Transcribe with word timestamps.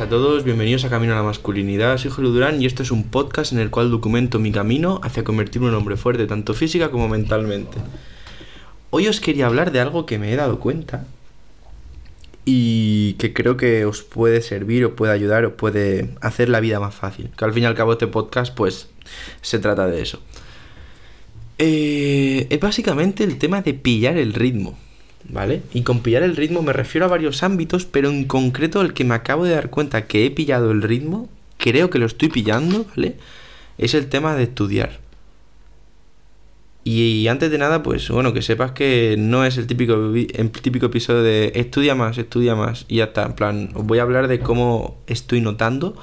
a 0.00 0.08
todos, 0.08 0.44
bienvenidos 0.44 0.86
a 0.86 0.88
Camino 0.88 1.12
a 1.12 1.16
la 1.16 1.22
Masculinidad. 1.22 1.98
Soy 1.98 2.10
Julio 2.10 2.30
Durán 2.30 2.62
y 2.62 2.64
esto 2.64 2.82
es 2.82 2.90
un 2.90 3.04
podcast 3.04 3.52
en 3.52 3.58
el 3.58 3.68
cual 3.68 3.90
documento 3.90 4.38
mi 4.38 4.50
camino 4.50 4.98
hacia 5.02 5.24
convertirme 5.24 5.68
en 5.68 5.74
un 5.74 5.80
hombre 5.80 5.98
fuerte, 5.98 6.26
tanto 6.26 6.54
física 6.54 6.90
como 6.90 7.06
mentalmente. 7.06 7.76
Hoy 8.88 9.08
os 9.08 9.20
quería 9.20 9.44
hablar 9.44 9.72
de 9.72 9.80
algo 9.80 10.06
que 10.06 10.18
me 10.18 10.32
he 10.32 10.36
dado 10.36 10.58
cuenta 10.58 11.04
y 12.46 13.12
que 13.14 13.34
creo 13.34 13.58
que 13.58 13.84
os 13.84 14.02
puede 14.02 14.40
servir, 14.40 14.86
os 14.86 14.92
puede 14.92 15.12
ayudar, 15.12 15.44
os 15.44 15.52
puede 15.52 16.14
hacer 16.22 16.48
la 16.48 16.60
vida 16.60 16.80
más 16.80 16.94
fácil. 16.94 17.28
Que 17.36 17.44
al 17.44 17.52
fin 17.52 17.64
y 17.64 17.66
al 17.66 17.74
cabo 17.74 17.92
este 17.92 18.06
podcast 18.06 18.54
pues 18.54 18.88
se 19.42 19.58
trata 19.58 19.86
de 19.86 20.00
eso. 20.00 20.22
Eh, 21.58 22.46
es 22.48 22.58
básicamente 22.58 23.22
el 23.22 23.36
tema 23.36 23.60
de 23.60 23.74
pillar 23.74 24.16
el 24.16 24.32
ritmo. 24.32 24.78
¿Vale? 25.28 25.62
Y 25.72 25.82
con 25.82 26.00
pillar 26.00 26.22
el 26.22 26.36
ritmo 26.36 26.62
me 26.62 26.72
refiero 26.72 27.06
a 27.06 27.08
varios 27.08 27.42
ámbitos, 27.42 27.84
pero 27.84 28.10
en 28.10 28.24
concreto 28.24 28.80
el 28.80 28.94
que 28.94 29.04
me 29.04 29.14
acabo 29.14 29.44
de 29.44 29.54
dar 29.54 29.70
cuenta 29.70 30.06
que 30.06 30.26
he 30.26 30.30
pillado 30.30 30.70
el 30.70 30.82
ritmo, 30.82 31.28
creo 31.58 31.90
que 31.90 31.98
lo 31.98 32.06
estoy 32.06 32.28
pillando, 32.28 32.86
¿vale? 32.96 33.16
Es 33.78 33.94
el 33.94 34.08
tema 34.08 34.34
de 34.34 34.44
estudiar. 34.44 34.98
Y, 36.82 37.28
antes 37.28 37.50
de 37.50 37.58
nada, 37.58 37.82
pues 37.82 38.08
bueno, 38.08 38.32
que 38.32 38.40
sepas 38.40 38.72
que 38.72 39.16
no 39.18 39.44
es 39.44 39.58
el 39.58 39.66
típico, 39.66 40.12
el 40.14 40.50
típico 40.50 40.86
episodio 40.86 41.22
de 41.22 41.52
estudia 41.54 41.94
más, 41.94 42.16
estudia 42.16 42.54
más 42.54 42.86
y 42.88 42.96
ya 42.96 43.04
está. 43.04 43.26
En 43.26 43.34
plan, 43.34 43.70
os 43.74 43.84
voy 43.84 43.98
a 43.98 44.02
hablar 44.02 44.28
de 44.28 44.40
cómo 44.40 44.98
estoy 45.06 45.42
notando 45.42 45.94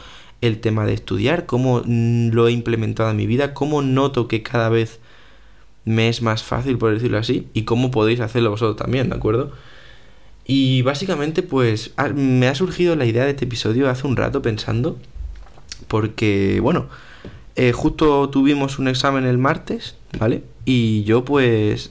el 0.42 0.60
tema 0.60 0.86
de 0.86 0.94
estudiar, 0.94 1.48
cómo 1.48 1.82
lo 1.86 2.48
he 2.48 2.52
implementado 2.52 3.10
en 3.10 3.18
mi 3.18 3.26
vida, 3.26 3.56
cómo 3.56 3.82
noto 3.82 4.28
que 4.28 4.44
cada 4.44 4.70
vez 4.70 5.00
me 5.88 6.10
es 6.10 6.22
más 6.22 6.44
fácil, 6.44 6.78
por 6.78 6.94
decirlo 6.94 7.18
así, 7.18 7.48
y 7.54 7.64
cómo 7.64 7.92
podéis 7.92 8.20
hacerlo 8.20 8.50
vosotros 8.50 8.76
también, 8.76 9.10
¿de 9.10 9.16
acuerdo? 9.16 9.54
Y 10.46 10.82
básicamente, 10.82 11.44
pues, 11.44 11.94
me 12.14 12.48
ha 12.50 12.56
surgido 12.56 12.98
la 12.98 13.06
idea 13.06 13.24
de 13.24 13.32
este 13.32 13.46
episodio 13.46 13.90
hace 13.90 14.06
un 14.06 14.18
rato 14.18 14.42
pensando, 14.42 15.00
porque, 15.88 16.60
bueno, 16.62 16.88
eh, 17.56 17.72
justo 17.72 18.30
tuvimos 18.30 18.80
un 18.80 18.90
examen 18.90 19.24
el 19.26 19.38
martes, 19.38 19.96
¿vale? 20.20 20.44
Y 20.66 21.04
yo, 21.06 21.24
pues, 21.24 21.90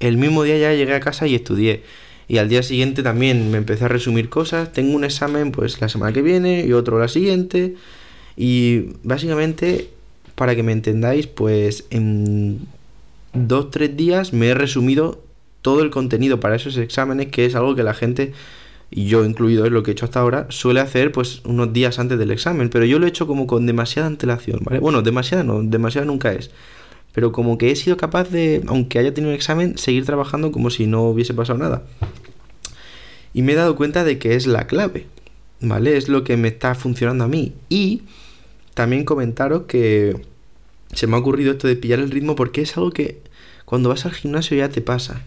el 0.00 0.16
mismo 0.16 0.42
día 0.42 0.58
ya 0.58 0.74
llegué 0.74 0.94
a 0.94 1.00
casa 1.00 1.28
y 1.28 1.36
estudié. 1.36 1.84
Y 2.26 2.38
al 2.38 2.48
día 2.48 2.64
siguiente 2.64 3.04
también 3.04 3.52
me 3.52 3.58
empecé 3.58 3.84
a 3.84 3.88
resumir 3.88 4.28
cosas. 4.28 4.72
Tengo 4.72 4.96
un 4.96 5.04
examen, 5.04 5.52
pues, 5.52 5.80
la 5.80 5.88
semana 5.88 6.12
que 6.12 6.22
viene 6.22 6.66
y 6.66 6.72
otro 6.72 6.98
la 6.98 7.08
siguiente. 7.08 7.76
Y 8.36 8.96
básicamente, 9.04 9.90
para 10.34 10.56
que 10.56 10.64
me 10.64 10.72
entendáis, 10.72 11.28
pues, 11.28 11.84
en 11.90 12.66
dos, 13.32 13.70
tres 13.70 13.96
días 13.96 14.32
me 14.32 14.48
he 14.48 14.54
resumido 14.54 15.22
todo 15.62 15.82
el 15.82 15.90
contenido 15.90 16.40
para 16.40 16.56
esos 16.56 16.76
exámenes, 16.76 17.28
que 17.28 17.46
es 17.46 17.54
algo 17.54 17.74
que 17.74 17.82
la 17.82 17.94
gente, 17.94 18.32
y 18.90 19.06
yo 19.06 19.24
incluido 19.24 19.64
es 19.64 19.72
lo 19.72 19.82
que 19.82 19.90
he 19.90 19.92
hecho 19.92 20.04
hasta 20.04 20.20
ahora, 20.20 20.46
suele 20.50 20.80
hacer 20.80 21.12
pues 21.12 21.40
unos 21.44 21.72
días 21.72 21.98
antes 21.98 22.18
del 22.18 22.30
examen, 22.30 22.68
pero 22.68 22.84
yo 22.84 22.98
lo 22.98 23.06
he 23.06 23.08
hecho 23.08 23.26
como 23.26 23.46
con 23.46 23.66
demasiada 23.66 24.08
antelación, 24.08 24.60
¿vale? 24.64 24.80
Bueno, 24.80 25.02
demasiada 25.02 25.44
no, 25.44 25.62
demasiada 25.62 26.06
nunca 26.06 26.32
es, 26.32 26.50
pero 27.12 27.30
como 27.30 27.58
que 27.58 27.70
he 27.70 27.76
sido 27.76 27.96
capaz 27.96 28.30
de, 28.30 28.62
aunque 28.66 28.98
haya 28.98 29.14
tenido 29.14 29.30
un 29.30 29.36
examen, 29.36 29.78
seguir 29.78 30.04
trabajando 30.04 30.50
como 30.50 30.70
si 30.70 30.86
no 30.86 31.04
hubiese 31.04 31.34
pasado 31.34 31.58
nada. 31.58 31.84
Y 33.34 33.42
me 33.42 33.52
he 33.52 33.54
dado 33.54 33.76
cuenta 33.76 34.04
de 34.04 34.18
que 34.18 34.34
es 34.34 34.46
la 34.46 34.66
clave, 34.66 35.06
¿vale? 35.60 35.96
Es 35.96 36.08
lo 36.08 36.24
que 36.24 36.36
me 36.36 36.48
está 36.48 36.74
funcionando 36.74 37.24
a 37.24 37.28
mí. 37.28 37.54
Y 37.70 38.02
también 38.74 39.04
comentaros 39.04 39.62
que 39.62 40.20
se 40.92 41.06
me 41.06 41.16
ha 41.16 41.20
ocurrido 41.20 41.52
esto 41.52 41.68
de 41.68 41.76
pillar 41.76 42.00
el 42.00 42.10
ritmo 42.10 42.36
porque 42.36 42.62
es 42.62 42.76
algo 42.76 42.90
que 42.90 43.20
cuando 43.64 43.88
vas 43.88 44.04
al 44.04 44.12
gimnasio 44.12 44.56
ya 44.56 44.68
te 44.68 44.80
pasa. 44.80 45.22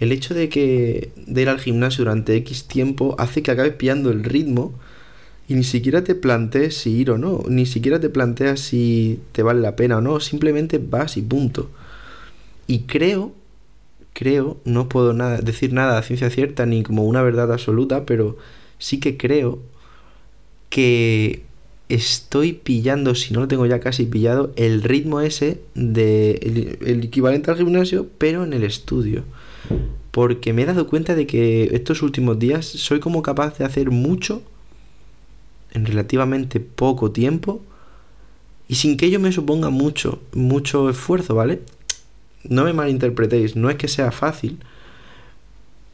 El 0.00 0.10
hecho 0.10 0.34
de 0.34 0.48
que 0.48 1.10
de 1.16 1.42
ir 1.42 1.48
al 1.48 1.60
gimnasio 1.60 2.04
durante 2.04 2.34
X 2.36 2.64
tiempo 2.64 3.14
hace 3.18 3.42
que 3.42 3.52
acabes 3.52 3.74
pillando 3.74 4.10
el 4.10 4.24
ritmo 4.24 4.74
y 5.46 5.54
ni 5.54 5.64
siquiera 5.64 6.02
te 6.02 6.14
plantees 6.14 6.76
si 6.76 6.90
ir 6.90 7.10
o 7.10 7.18
no, 7.18 7.42
ni 7.48 7.66
siquiera 7.66 8.00
te 8.00 8.08
planteas 8.08 8.60
si 8.60 9.20
te 9.32 9.42
vale 9.42 9.60
la 9.60 9.76
pena 9.76 9.98
o 9.98 10.00
no, 10.00 10.18
simplemente 10.20 10.78
vas 10.78 11.16
y 11.16 11.22
punto. 11.22 11.70
Y 12.66 12.80
creo, 12.80 13.32
creo, 14.14 14.56
no 14.64 14.88
puedo 14.88 15.12
nada, 15.12 15.38
decir 15.38 15.72
nada 15.72 15.98
a 15.98 16.02
ciencia 16.02 16.30
cierta 16.30 16.66
ni 16.66 16.82
como 16.82 17.04
una 17.04 17.22
verdad 17.22 17.52
absoluta, 17.52 18.06
pero 18.06 18.38
sí 18.78 19.00
que 19.00 19.16
creo 19.16 19.60
que 20.70 21.44
estoy 21.88 22.52
pillando, 22.52 23.14
si 23.14 23.34
no 23.34 23.40
lo 23.40 23.48
tengo 23.48 23.66
ya 23.66 23.80
casi 23.80 24.06
pillado, 24.06 24.52
el 24.56 24.82
ritmo 24.82 25.20
ese 25.20 25.60
de 25.74 26.78
el, 26.80 27.04
equivalente 27.04 27.50
al 27.50 27.56
gimnasio, 27.56 28.08
pero 28.18 28.44
en 28.44 28.52
el 28.52 28.64
estudio. 28.64 29.24
Porque 30.10 30.52
me 30.52 30.62
he 30.62 30.66
dado 30.66 30.86
cuenta 30.86 31.14
de 31.14 31.26
que 31.26 31.70
estos 31.74 32.02
últimos 32.02 32.38
días 32.38 32.64
soy 32.64 33.00
como 33.00 33.22
capaz 33.22 33.58
de 33.58 33.64
hacer 33.64 33.90
mucho 33.90 34.42
en 35.72 35.84
relativamente 35.86 36.60
poco 36.60 37.10
tiempo 37.10 37.60
y 38.68 38.76
sin 38.76 38.96
que 38.96 39.06
ello 39.06 39.20
me 39.20 39.32
suponga 39.32 39.70
mucho, 39.70 40.20
mucho 40.32 40.88
esfuerzo, 40.88 41.34
¿vale? 41.34 41.62
No 42.44 42.64
me 42.64 42.72
malinterpretéis, 42.72 43.56
no 43.56 43.70
es 43.70 43.76
que 43.76 43.88
sea 43.88 44.10
fácil, 44.10 44.58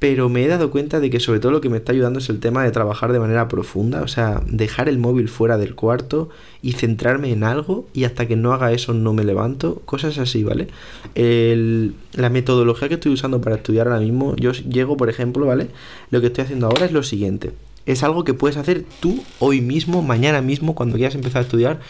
pero 0.01 0.31
me 0.31 0.43
he 0.43 0.49
dado 0.49 0.71
cuenta 0.71 0.99
de 0.99 1.11
que 1.11 1.21
sobre 1.21 1.41
todo 1.41 1.53
lo 1.53 1.61
que 1.61 1.69
me 1.69 1.77
está 1.77 1.93
ayudando 1.93 2.21
es 2.21 2.31
el 2.31 2.41
tema 2.41 2.65
de 2.65 2.71
trabajar 2.71 3.13
de 3.13 3.21
manera 3.21 3.49
profunda, 3.49 4.01
o 4.01 4.09
sea, 4.09 4.43
dejar 4.47 4.89
el 4.89 4.99
móvil 4.99 5.29
fuera 5.29 5.59
del 5.59 5.75
cuarto 5.75 6.31
y 6.63 6.73
centrarme 6.73 7.31
en 7.33 7.45
algo 7.45 7.87
y 7.93 8.05
hasta 8.05 8.27
que 8.27 8.35
no 8.35 8.55
haga 8.55 8.73
eso 8.73 8.95
no 8.95 9.13
me 9.13 9.25
levanto, 9.25 9.83
cosas 9.85 10.17
así, 10.19 10.43
¿vale? 10.43 10.69
la 11.15 12.31
metodología 12.31 12.89
que 12.89 12.95
estoy 12.95 13.13
usando 13.13 13.43
para 13.43 13.57
estudiar 13.57 13.89
ahora 13.89 14.01
mismo, 14.01 14.35
yo 14.37 14.53
llego, 14.53 14.97
por 14.97 15.11
ejemplo, 15.11 15.45
¿vale? 15.45 15.69
Lo 16.11 16.21
que 16.21 16.29
estoy 16.29 16.45
haciendo 16.45 16.67
ahora 16.67 16.87
es 16.87 16.93
lo 16.93 17.03
siguiente, 17.03 17.53
es 17.85 18.03
algo 18.03 18.25
que 18.25 18.33
puedes 18.33 18.57
hacer 18.57 18.85
tú 19.01 19.23
hoy 19.39 19.61
mismo, 19.61 20.01
mañana 20.03 20.41
mismo, 20.41 20.75
cuando 20.75 20.97
quieras 20.97 21.15
empezar 21.15 21.41
a 21.41 21.45
estudiar 21.45 21.81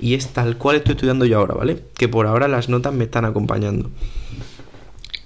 y 0.00 0.14
es 0.14 0.28
tal 0.28 0.56
cual 0.56 0.76
estoy 0.76 0.92
estudiando 0.92 1.24
yo 1.24 1.38
ahora, 1.38 1.54
¿vale? 1.54 1.80
Que 1.96 2.08
por 2.08 2.28
ahora 2.28 2.46
las 2.46 2.68
notas 2.68 2.94
me 2.94 3.04
están 3.04 3.24
acompañando. 3.24 3.90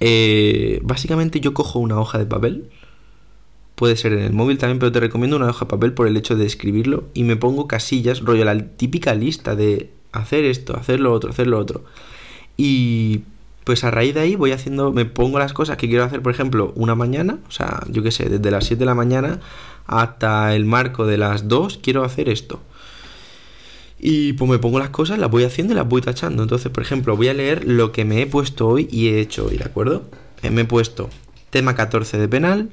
Eh, 0.01 0.81
básicamente 0.83 1.41
yo 1.41 1.55
cojo 1.55 1.79
una 1.79 1.99
hoja 1.99 2.19
de 2.19 2.27
papel, 2.27 2.71
puede 3.75 3.97
ser 3.97 4.13
en 4.13 4.21
el 4.21 4.33
móvil 4.33 4.59
también, 4.59 4.79
pero 4.79 4.93
te 4.93 5.01
recomiendo 5.01 5.37
una 5.37 5.49
hoja 5.49 5.65
de 5.65 5.71
papel 5.71 5.93
por 5.93 6.07
el 6.07 6.17
hecho 6.17 6.37
de 6.37 6.47
escribirlo 6.47 7.05
y 7.15 7.25
me 7.25 7.37
pongo 7.37 7.67
casillas, 7.67 8.21
rollo 8.21 8.45
la 8.45 8.59
típica 8.77 9.15
lista 9.15 9.57
de 9.57 9.91
hacer 10.13 10.45
esto, 10.45 10.77
hacer 10.77 11.01
lo 11.01 11.13
otro, 11.13 11.31
hacer 11.31 11.47
lo 11.47 11.59
otro. 11.59 11.85
Y 12.57 13.23
pues 13.65 13.83
a 13.83 13.91
raíz 13.91 14.15
de 14.15 14.21
ahí 14.21 14.37
voy 14.37 14.53
haciendo, 14.53 14.93
me 14.93 15.07
pongo 15.07 15.39
las 15.39 15.53
cosas 15.53 15.77
que 15.77 15.89
quiero 15.89 16.05
hacer, 16.05 16.23
por 16.23 16.33
ejemplo, 16.33 16.73
una 16.77 16.95
mañana, 16.95 17.39
o 17.49 17.51
sea, 17.51 17.83
yo 17.89 18.03
qué 18.03 18.11
sé, 18.11 18.29
desde 18.29 18.51
las 18.51 18.67
7 18.67 18.81
de 18.81 18.87
la 18.87 18.95
mañana 18.95 19.41
hasta 19.87 20.55
el 20.55 20.65
marco 20.65 21.07
de 21.07 21.19
las 21.19 21.49
2 21.49 21.81
quiero 21.83 22.05
hacer 22.05 22.29
esto. 22.29 22.61
Y 23.99 24.35
pues 24.35 24.51
me 24.51 24.59
pongo 24.59 24.79
las 24.79 24.91
cosas, 24.91 25.19
las 25.19 25.31
voy 25.31 25.45
haciendo 25.45 25.73
y 25.73 25.77
las 25.77 25.89
voy 25.89 26.03
tachando. 26.03 26.43
Entonces, 26.43 26.71
por 26.71 26.83
ejemplo, 26.83 27.17
voy 27.17 27.29
a 27.29 27.35
leer 27.35 27.65
lo 27.65 27.93
que 27.93 28.05
me 28.05 28.23
he 28.23 28.27
puesto 28.27 28.69
hoy 28.69 28.89
y 28.91 29.09
he 29.09 29.21
hecho 29.21 29.47
hoy, 29.47 29.57
¿de 29.57 29.65
acuerdo? 29.65 30.05
Eh, 30.43 30.51
me 30.51 30.63
he 30.63 30.65
puesto 30.65 31.11
tema 31.51 31.75
14 31.75 32.19
de 32.19 32.29
penal, 32.29 32.71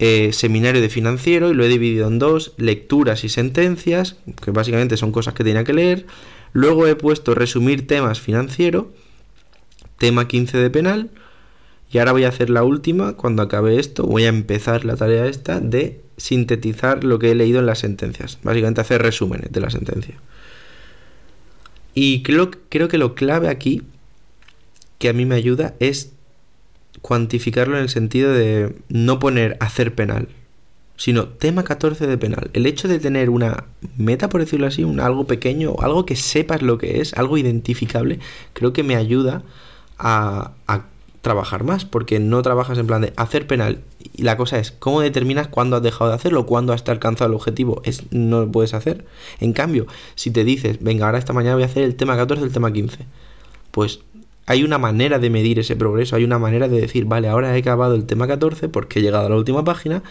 eh, 0.00 0.32
seminario 0.32 0.80
de 0.80 0.88
financiero 0.88 1.50
y 1.50 1.54
lo 1.54 1.64
he 1.64 1.68
dividido 1.68 2.08
en 2.08 2.18
dos, 2.18 2.54
lecturas 2.56 3.22
y 3.22 3.28
sentencias, 3.28 4.16
que 4.42 4.50
básicamente 4.50 4.96
son 4.96 5.12
cosas 5.12 5.34
que 5.34 5.44
tenía 5.44 5.62
que 5.62 5.72
leer. 5.72 6.06
Luego 6.52 6.86
he 6.86 6.96
puesto 6.96 7.34
resumir 7.34 7.86
temas 7.86 8.20
financiero, 8.20 8.92
tema 9.98 10.26
15 10.26 10.58
de 10.58 10.70
penal. 10.70 11.10
Y 11.92 11.98
ahora 11.98 12.12
voy 12.12 12.24
a 12.24 12.28
hacer 12.28 12.50
la 12.50 12.62
última, 12.62 13.14
cuando 13.14 13.42
acabe 13.42 13.78
esto, 13.78 14.04
voy 14.04 14.24
a 14.24 14.28
empezar 14.28 14.84
la 14.84 14.96
tarea 14.96 15.26
esta 15.26 15.60
de 15.60 16.00
sintetizar 16.16 17.02
lo 17.04 17.18
que 17.18 17.30
he 17.30 17.34
leído 17.34 17.60
en 17.60 17.66
las 17.66 17.80
sentencias. 17.80 18.38
Básicamente 18.42 18.80
hacer 18.80 19.02
resúmenes 19.02 19.50
de 19.52 19.60
la 19.60 19.70
sentencia. 19.70 20.20
Y 21.94 22.22
creo, 22.22 22.50
creo 22.68 22.88
que 22.88 22.98
lo 22.98 23.14
clave 23.14 23.48
aquí, 23.48 23.82
que 24.98 25.08
a 25.08 25.12
mí 25.12 25.26
me 25.26 25.34
ayuda, 25.34 25.74
es 25.80 26.12
cuantificarlo 27.02 27.76
en 27.76 27.82
el 27.82 27.88
sentido 27.88 28.32
de 28.32 28.74
no 28.88 29.18
poner 29.18 29.56
hacer 29.60 29.94
penal, 29.94 30.28
sino 30.96 31.28
tema 31.28 31.64
14 31.64 32.06
de 32.06 32.18
penal. 32.18 32.50
El 32.52 32.66
hecho 32.66 32.88
de 32.88 32.98
tener 32.98 33.30
una 33.30 33.64
meta, 33.96 34.28
por 34.28 34.40
decirlo 34.40 34.66
así, 34.66 34.84
un 34.84 35.00
algo 35.00 35.26
pequeño, 35.26 35.76
algo 35.80 36.04
que 36.04 36.16
sepas 36.16 36.62
lo 36.62 36.78
que 36.78 37.00
es, 37.00 37.14
algo 37.14 37.38
identificable, 37.38 38.20
creo 38.52 38.72
que 38.72 38.82
me 38.82 38.96
ayuda 38.96 39.42
a, 39.98 40.52
a 40.66 40.84
trabajar 41.22 41.64
más, 41.64 41.84
porque 41.84 42.18
no 42.18 42.40
trabajas 42.42 42.78
en 42.78 42.86
plan 42.86 43.02
de 43.02 43.12
hacer 43.16 43.46
penal. 43.46 43.80
Y 44.14 44.22
la 44.22 44.36
cosa 44.36 44.58
es, 44.58 44.70
¿cómo 44.72 45.00
determinas 45.00 45.48
cuándo 45.48 45.76
has 45.76 45.82
dejado 45.82 46.10
de 46.10 46.16
hacerlo? 46.16 46.46
¿Cuándo 46.46 46.72
has 46.72 46.86
alcanzado 46.88 47.28
el 47.28 47.36
objetivo? 47.36 47.82
Es, 47.84 48.04
no 48.10 48.40
lo 48.40 48.52
puedes 48.52 48.74
hacer. 48.74 49.04
En 49.38 49.52
cambio, 49.52 49.86
si 50.14 50.30
te 50.30 50.44
dices, 50.44 50.78
venga, 50.80 51.06
ahora 51.06 51.18
esta 51.18 51.32
mañana 51.32 51.54
voy 51.54 51.64
a 51.64 51.66
hacer 51.66 51.82
el 51.82 51.96
tema 51.96 52.16
14 52.16 52.44
el 52.44 52.52
tema 52.52 52.72
15, 52.72 53.06
pues 53.70 54.00
hay 54.46 54.64
una 54.64 54.78
manera 54.78 55.18
de 55.18 55.30
medir 55.30 55.58
ese 55.58 55.76
progreso, 55.76 56.16
hay 56.16 56.24
una 56.24 56.38
manera 56.38 56.68
de 56.68 56.80
decir, 56.80 57.04
vale, 57.04 57.28
ahora 57.28 57.54
he 57.56 57.60
acabado 57.60 57.94
el 57.94 58.06
tema 58.06 58.26
14 58.26 58.68
porque 58.68 58.98
he 58.98 59.02
llegado 59.02 59.26
a 59.26 59.30
la 59.30 59.36
última 59.36 59.62
página, 59.62 60.02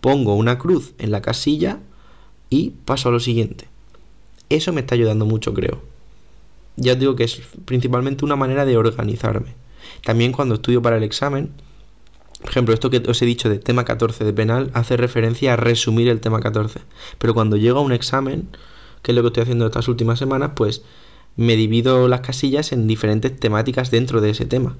pongo 0.00 0.34
una 0.34 0.58
cruz 0.58 0.94
en 0.98 1.10
la 1.10 1.20
casilla 1.20 1.80
y 2.48 2.70
paso 2.84 3.08
a 3.08 3.12
lo 3.12 3.20
siguiente. 3.20 3.66
Eso 4.48 4.72
me 4.72 4.80
está 4.80 4.94
ayudando 4.94 5.26
mucho, 5.26 5.52
creo. 5.52 5.82
Ya 6.76 6.92
os 6.92 6.98
digo 6.98 7.16
que 7.16 7.24
es 7.24 7.42
principalmente 7.64 8.24
una 8.24 8.36
manera 8.36 8.64
de 8.64 8.76
organizarme. 8.76 9.63
También 10.04 10.32
cuando 10.32 10.54
estudio 10.56 10.82
para 10.82 10.96
el 10.96 11.02
examen, 11.02 11.50
Por 12.40 12.50
ejemplo, 12.50 12.74
esto 12.74 12.90
que 12.90 12.98
os 12.98 13.22
he 13.22 13.24
dicho 13.24 13.48
de 13.48 13.58
tema 13.58 13.86
14 13.86 14.22
de 14.22 14.32
penal 14.34 14.70
hace 14.74 14.98
referencia 14.98 15.54
a 15.54 15.56
resumir 15.56 16.08
el 16.08 16.20
tema 16.20 16.40
14. 16.40 16.80
Pero 17.18 17.32
cuando 17.32 17.56
llego 17.56 17.78
a 17.78 17.82
un 17.82 17.92
examen, 17.92 18.48
que 19.02 19.12
es 19.12 19.16
lo 19.16 19.22
que 19.22 19.28
estoy 19.28 19.42
haciendo 19.44 19.66
estas 19.66 19.88
últimas 19.88 20.18
semanas, 20.18 20.50
pues 20.54 20.82
me 21.36 21.56
divido 21.56 22.06
las 22.06 22.20
casillas 22.20 22.72
en 22.72 22.86
diferentes 22.86 23.38
temáticas 23.38 23.90
dentro 23.90 24.20
de 24.20 24.30
ese 24.30 24.44
tema. 24.44 24.76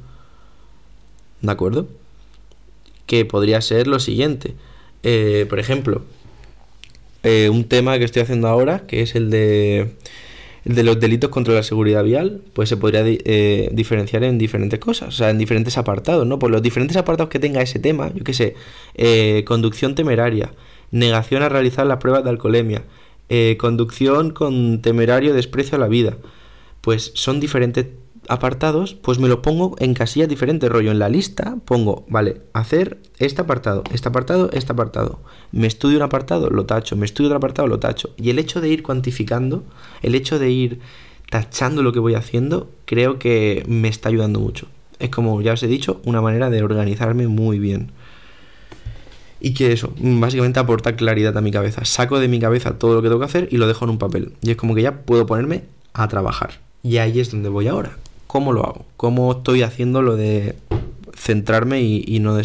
¿De 1.40 1.52
acuerdo? 1.52 1.88
Que 3.06 3.24
podría 3.24 3.60
ser 3.60 3.86
lo 3.86 3.98
siguiente. 3.98 4.54
Eh, 5.02 5.46
por 5.48 5.58
ejemplo, 5.58 6.02
eh, 7.22 7.48
un 7.50 7.64
tema 7.64 7.98
que 7.98 8.04
estoy 8.04 8.22
haciendo 8.22 8.48
ahora, 8.48 8.86
que 8.86 9.02
es 9.02 9.14
el 9.14 9.30
de, 9.30 9.94
de 10.64 10.82
los 10.82 10.98
delitos 10.98 11.30
contra 11.30 11.54
la 11.54 11.62
seguridad 11.62 12.02
vial, 12.04 12.42
pues 12.52 12.68
se 12.68 12.76
podría 12.76 13.02
eh, 13.04 13.68
diferenciar 13.72 14.24
en 14.24 14.38
diferentes 14.38 14.78
cosas, 14.78 15.08
o 15.08 15.12
sea, 15.12 15.30
en 15.30 15.38
diferentes 15.38 15.76
apartados, 15.76 16.26
¿no? 16.26 16.38
Por 16.38 16.50
los 16.50 16.62
diferentes 16.62 16.96
apartados 16.96 17.30
que 17.30 17.38
tenga 17.38 17.60
ese 17.60 17.78
tema, 17.78 18.10
yo 18.14 18.24
qué 18.24 18.32
sé, 18.32 18.54
conducción 19.44 19.94
temeraria, 19.94 20.52
negación 20.90 21.42
a 21.42 21.48
realizar 21.48 21.86
las 21.86 21.98
pruebas 21.98 22.24
de 22.24 22.30
alcoholemia, 22.30 22.84
conducción 23.58 24.30
con 24.30 24.80
temerario 24.80 25.34
desprecio 25.34 25.76
a 25.76 25.80
la 25.80 25.88
vida, 25.88 26.16
pues 26.80 27.12
son 27.14 27.40
diferentes 27.40 27.86
apartados, 28.28 28.94
pues 28.94 29.18
me 29.18 29.28
lo 29.28 29.42
pongo 29.42 29.76
en 29.78 29.94
casillas 29.94 30.28
diferentes, 30.28 30.70
rollo 30.70 30.90
en 30.90 30.98
la 30.98 31.08
lista, 31.08 31.56
pongo, 31.64 32.04
vale, 32.08 32.42
hacer 32.52 32.98
este 33.18 33.42
apartado, 33.42 33.84
este 33.92 34.08
apartado, 34.08 34.50
este 34.52 34.72
apartado. 34.72 35.20
Me 35.52 35.66
estudio 35.66 35.96
un 35.98 36.02
apartado, 36.02 36.50
lo 36.50 36.66
tacho, 36.66 36.96
me 36.96 37.06
estudio 37.06 37.28
otro 37.28 37.38
apartado, 37.38 37.68
lo 37.68 37.78
tacho. 37.78 38.10
Y 38.16 38.30
el 38.30 38.38
hecho 38.38 38.60
de 38.60 38.68
ir 38.68 38.82
cuantificando, 38.82 39.64
el 40.02 40.14
hecho 40.14 40.38
de 40.38 40.50
ir 40.50 40.80
tachando 41.30 41.82
lo 41.82 41.92
que 41.92 41.98
voy 41.98 42.14
haciendo, 42.14 42.70
creo 42.84 43.18
que 43.18 43.64
me 43.66 43.88
está 43.88 44.08
ayudando 44.08 44.40
mucho. 44.40 44.66
Es 44.98 45.10
como 45.10 45.40
ya 45.42 45.52
os 45.52 45.62
he 45.62 45.66
dicho, 45.66 46.00
una 46.04 46.20
manera 46.20 46.50
de 46.50 46.62
organizarme 46.62 47.28
muy 47.28 47.58
bien. 47.58 47.90
Y 49.40 49.52
que 49.52 49.72
eso, 49.72 49.92
básicamente 49.98 50.60
aporta 50.60 50.96
claridad 50.96 51.36
a 51.36 51.42
mi 51.42 51.50
cabeza. 51.50 51.84
Saco 51.84 52.18
de 52.18 52.28
mi 52.28 52.40
cabeza 52.40 52.78
todo 52.78 52.94
lo 52.94 53.02
que 53.02 53.08
tengo 53.08 53.20
que 53.20 53.26
hacer 53.26 53.48
y 53.50 53.58
lo 53.58 53.66
dejo 53.66 53.84
en 53.84 53.90
un 53.90 53.98
papel. 53.98 54.32
Y 54.40 54.50
es 54.50 54.56
como 54.56 54.74
que 54.74 54.82
ya 54.82 55.02
puedo 55.02 55.26
ponerme 55.26 55.64
a 55.92 56.08
trabajar. 56.08 56.60
Y 56.82 56.98
ahí 56.98 57.20
es 57.20 57.30
donde 57.30 57.48
voy 57.48 57.68
ahora. 57.68 57.98
¿Cómo 58.34 58.52
lo 58.52 58.66
hago? 58.66 58.84
¿Cómo 58.96 59.30
estoy 59.30 59.62
haciendo 59.62 60.02
lo 60.02 60.16
de 60.16 60.56
centrarme 61.16 61.82
y, 61.82 62.18
no 62.18 62.36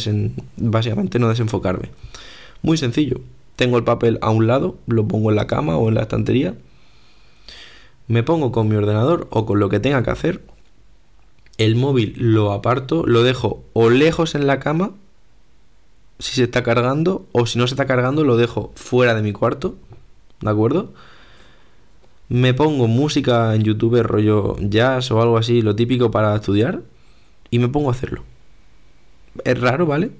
básicamente 0.57 1.18
no 1.18 1.30
desenfocarme? 1.30 1.89
Muy 2.62 2.77
sencillo. 2.77 3.21
Tengo 3.56 3.80
el 3.80 3.83
papel 3.83 4.19
a 4.21 4.30
un 4.30 4.45
lado, 4.45 4.77
lo 4.86 5.07
pongo 5.07 5.31
en 5.31 5.36
la 5.36 5.47
cama 5.47 5.77
o 5.77 5.89
en 5.89 5.95
la 5.95 6.03
estantería. 6.03 6.53
Me 8.07 8.21
pongo 8.21 8.51
con 8.51 8.68
mi 8.68 8.75
ordenador 8.75 9.27
o 9.31 9.47
con 9.47 9.59
lo 9.59 9.69
que 9.69 9.80
tenga 9.80 10.03
que 10.03 10.12
hacer. 10.12 10.44
El 11.57 11.75
móvil 11.75 12.13
lo 12.19 12.51
aparto, 12.51 13.03
lo 13.07 13.24
dejo 13.24 13.63
o 13.74 13.89
lejos 13.89 14.35
en 14.35 14.45
la 14.45 14.59
cama 14.59 14.92
si 16.19 16.35
se 16.35 16.44
está 16.44 16.62
cargando 16.62 17.25
o 17.31 17.47
si 17.47 17.57
no 17.57 17.65
se 17.65 17.74
está 17.74 17.88
cargando 17.88 18.24
lo 18.24 18.38
dejo 18.38 18.71
fuera 18.75 19.15
de 19.15 19.24
mi 19.24 19.33
cuarto. 19.33 19.74
¿De 20.39 20.51
acuerdo? 20.51 20.94
Me 22.30 22.54
pongo 22.54 22.88
música 22.88 23.56
en 23.56 23.64
YouTube, 23.64 24.02
rollo 24.04 24.56
jazz 24.60 25.12
o 25.12 25.22
algo 25.22 25.38
así, 25.38 25.62
lo 25.62 25.76
típico 25.76 26.12
para 26.12 26.36
estudiar, 26.36 26.84
y 27.50 27.60
me 27.60 27.68
pongo 27.68 27.90
a 27.90 27.94
hacerlo. 27.94 28.24
Es 29.44 29.60
raro, 29.60 29.86
¿vale? 29.86 30.12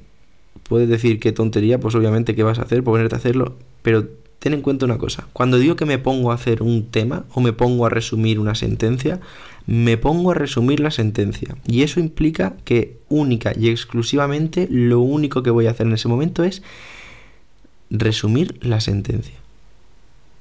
Puedes 0.68 0.90
decir 0.90 1.20
qué 1.20 1.32
tontería, 1.32 1.80
pues 1.80 1.96
obviamente 1.96 2.36
qué 2.36 2.44
vas 2.44 2.60
a 2.60 2.64
hacer, 2.64 2.84
ponerte 2.84 3.16
a 3.16 3.20
hacerlo, 3.20 3.56
pero 3.84 4.08
ten 4.40 4.54
en 4.54 4.62
cuenta 4.62 4.86
una 4.86 4.98
cosa, 4.98 5.28
cuando 5.34 5.58
digo 5.58 5.76
que 5.76 5.86
me 5.86 6.00
pongo 6.00 6.32
a 6.32 6.36
hacer 6.36 6.64
un 6.64 6.88
tema 6.88 7.26
o 7.34 7.42
me 7.42 7.54
pongo 7.54 7.86
a 7.86 7.90
resumir 7.90 8.40
una 8.40 8.56
sentencia, 8.56 9.20
me 9.68 9.98
pongo 9.98 10.32
a 10.32 10.34
resumir 10.34 10.80
la 10.80 10.92
sentencia. 10.92 11.58
Y 11.68 11.84
eso 11.84 12.00
implica 12.00 12.56
que 12.64 12.98
única 13.10 13.54
y 13.56 13.70
exclusivamente 13.70 14.68
lo 14.72 15.00
único 15.00 15.44
que 15.44 15.52
voy 15.52 15.68
a 15.68 15.72
hacer 15.72 15.88
en 15.88 15.94
ese 15.94 16.08
momento 16.08 16.44
es 16.44 16.64
resumir 17.92 18.58
la 18.66 18.80
sentencia. 18.80 19.36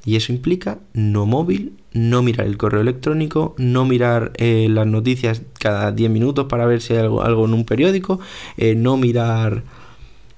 Y 0.04 0.16
eso 0.16 0.32
implica 0.32 0.78
no 0.94 1.26
móvil, 1.26 1.72
no 1.92 2.22
mirar 2.22 2.46
el 2.46 2.56
correo 2.56 2.80
electrónico, 2.80 3.54
no 3.58 3.84
mirar 3.84 4.32
eh, 4.36 4.68
las 4.70 4.86
noticias 4.86 5.42
cada 5.58 5.92
10 5.92 6.10
minutos 6.10 6.46
para 6.46 6.66
ver 6.66 6.80
si 6.80 6.94
hay 6.94 7.00
algo, 7.00 7.44
en 7.44 7.54
un 7.54 7.64
periódico, 7.64 8.20
eh, 8.56 8.74
no 8.74 8.96
mirar 8.96 9.64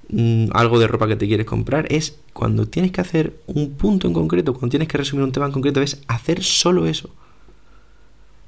mm, 0.09 0.47
algo 0.53 0.79
de 0.79 0.87
ropa 0.87 1.07
que 1.07 1.15
te 1.15 1.27
quieres 1.27 1.45
comprar. 1.45 1.85
Es 1.89 2.17
cuando 2.33 2.67
tienes 2.67 2.91
que 2.91 3.01
hacer 3.01 3.33
un 3.47 3.71
punto 3.71 4.07
en 4.07 4.13
concreto, 4.13 4.53
cuando 4.53 4.69
tienes 4.69 4.87
que 4.87 4.97
resumir 4.97 5.23
un 5.23 5.31
tema 5.31 5.45
en 5.45 5.51
concreto, 5.51 5.81
es 5.81 6.01
hacer 6.07 6.43
solo 6.43 6.87
eso. 6.87 7.09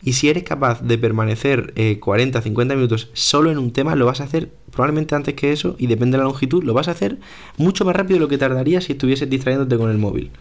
Y 0.05 0.13
si 0.13 0.27
eres 0.27 0.43
capaz 0.43 0.81
de 0.81 0.97
permanecer 0.97 1.73
40, 1.99 2.39
eh, 2.39 2.41
50 2.41 2.75
minutos 2.75 3.09
solo 3.13 3.51
en 3.51 3.57
un 3.57 3.71
tema, 3.71 3.95
lo 3.95 4.05
vas 4.05 4.19
a 4.19 4.25
hacer 4.25 4.51
probablemente 4.69 5.15
antes 5.15 5.33
que 5.35 5.53
eso, 5.53 5.75
y 5.79 5.87
depende 5.87 6.17
de 6.17 6.23
la 6.23 6.25
longitud, 6.25 6.63
lo 6.63 6.73
vas 6.73 6.89
a 6.89 6.91
hacer 6.91 7.19
mucho 7.57 7.85
más 7.85 7.95
rápido 7.95 8.15
de 8.15 8.21
lo 8.21 8.27
que 8.27 8.37
tardaría 8.37 8.81
si 8.81 8.93
estuvieses 8.93 9.29
distrayéndote 9.29 9.77
con 9.77 9.89
el 9.89 9.97
móvil. 9.97 10.31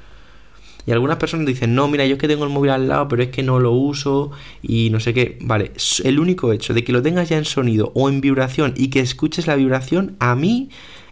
Y 0.86 0.90
algunas 0.90 1.18
personas 1.18 1.46
dicen, 1.46 1.74
no, 1.74 1.86
mira, 1.88 2.06
yo 2.06 2.14
es 2.14 2.20
que 2.20 2.28
tengo 2.28 2.44
el 2.44 2.50
móvil 2.50 2.70
al 2.70 2.88
lado, 2.88 3.06
pero 3.08 3.22
es 3.22 3.28
que 3.28 3.42
no 3.42 3.60
lo 3.60 3.72
uso 3.72 4.32
y 4.62 4.90
no 4.90 4.98
sé 4.98 5.14
qué. 5.14 5.38
Vale, 5.40 5.72
el 6.02 6.18
único 6.18 6.52
hecho 6.52 6.74
de 6.74 6.82
que 6.82 6.92
lo 6.92 7.02
tengas 7.02 7.28
ya 7.28 7.38
en 7.38 7.44
sonido 7.44 7.92
o 7.94 8.08
en 8.08 8.20
vibración 8.20 8.74
y 8.76 8.88
que 8.88 9.00
escuches 9.00 9.46
la 9.46 9.54
vibración, 9.54 10.16
a 10.18 10.34
mí 10.34 10.70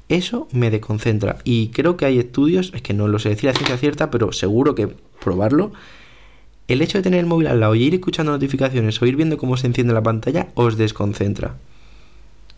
eso 0.08 0.48
me 0.50 0.70
desconcentra. 0.70 1.38
Y 1.44 1.68
creo 1.68 1.96
que 1.96 2.04
hay 2.04 2.18
estudios, 2.18 2.72
es 2.74 2.82
que 2.82 2.94
no 2.94 3.06
lo 3.06 3.20
sé 3.20 3.28
decir 3.28 3.48
a 3.48 3.54
ciencia 3.54 3.76
cierta, 3.76 4.10
pero 4.10 4.32
seguro 4.32 4.74
que 4.74 4.88
probarlo. 5.22 5.72
El 6.66 6.82
hecho 6.82 6.98
de 6.98 7.02
tener 7.02 7.20
el 7.20 7.26
móvil 7.26 7.46
al 7.46 7.60
lado 7.60 7.76
y 7.76 7.84
ir 7.84 7.94
escuchando 7.94 8.32
notificaciones 8.32 9.00
o 9.00 9.06
ir 9.06 9.16
viendo 9.16 9.38
cómo 9.38 9.56
se 9.56 9.68
enciende 9.68 9.94
la 9.94 10.02
pantalla 10.02 10.48
os 10.54 10.76
desconcentra. 10.76 11.56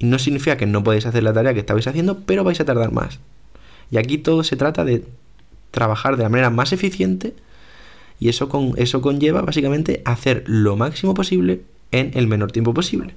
No 0.01 0.19
significa 0.19 0.57
que 0.57 0.67
no 0.67 0.83
podéis 0.83 1.07
hacer 1.07 1.23
la 1.23 1.33
tarea 1.33 1.53
que 1.53 1.61
estabais 1.61 1.87
haciendo, 1.87 2.21
pero 2.21 2.43
vais 2.43 2.61
a 2.61 2.65
tardar 2.65 2.91
más. 2.91 3.21
Y 3.91 3.99
aquí 3.99 4.17
todo 4.17 4.45
se 4.45 4.57
trata 4.57 4.85
de 4.85 5.05
trabajar 5.73 6.17
de 6.17 6.23
la 6.23 6.29
manera 6.29 6.51
más 6.51 6.73
eficiente 6.73 7.35
y 8.21 8.29
eso, 8.29 8.49
con, 8.49 8.75
eso 8.77 9.03
conlleva 9.03 9.43
básicamente 9.43 10.01
hacer 10.05 10.45
lo 10.47 10.77
máximo 10.77 11.13
posible 11.13 11.63
en 11.91 12.13
el 12.15 12.29
menor 12.29 12.53
tiempo 12.53 12.73
posible. 12.73 13.15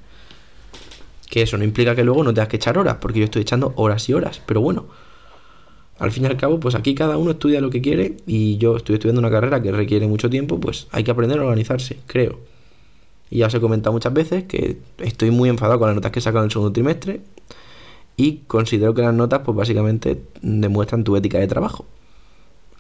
Que 1.30 1.44
eso 1.44 1.60
no 1.60 1.64
implica 1.64 1.96
que 1.96 2.04
luego 2.04 2.24
no 2.24 2.34
tengas 2.34 2.48
que 2.48 2.56
echar 2.56 2.80
horas, 2.80 2.98
porque 3.00 3.20
yo 3.20 3.26
estoy 3.26 3.44
echando 3.44 3.74
horas 3.76 4.10
y 4.10 4.14
horas, 4.14 4.42
pero 4.48 4.62
bueno, 4.62 4.88
al 6.00 6.12
fin 6.12 6.24
y 6.24 6.26
al 6.26 6.38
cabo, 6.38 6.60
pues 6.60 6.74
aquí 6.74 6.96
cada 6.96 7.18
uno 7.18 7.32
estudia 7.32 7.62
lo 7.62 7.70
que 7.70 7.82
quiere 7.82 8.18
y 8.26 8.58
yo 8.58 8.78
estoy 8.78 8.96
estudiando 8.96 9.20
una 9.20 9.30
carrera 9.30 9.62
que 9.62 9.72
requiere 9.72 10.08
mucho 10.08 10.30
tiempo, 10.30 10.60
pues 10.60 10.88
hay 10.92 11.04
que 11.04 11.12
aprender 11.12 11.38
a 11.38 11.44
organizarse, 11.44 12.00
creo. 12.08 12.40
Y 13.30 13.40
ya 13.40 13.48
os 13.48 13.54
he 13.54 13.60
comentado 13.60 13.94
muchas 13.94 14.14
veces 14.14 14.46
que 14.46 14.80
estoy 14.98 15.30
muy 15.30 15.50
enfadado 15.50 15.78
con 15.78 15.88
las 15.90 15.96
notas 15.96 16.12
que 16.12 16.20
he 16.20 16.22
sacado 16.22 16.44
en 16.44 16.48
el 16.48 16.52
segundo 16.52 16.74
trimestre 16.74 17.22
y 18.18 18.38
considero 18.48 18.94
que 18.94 19.04
las 19.04 19.14
notas 19.14 19.42
pues 19.46 19.56
básicamente 19.56 20.22
demuestran 20.42 21.04
tu 21.04 21.16
ética 21.16 21.38
de 21.38 21.48
trabajo 21.48 21.86